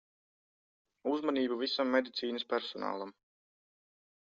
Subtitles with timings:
[1.11, 3.15] Uzmanību visam medicīnas personālam.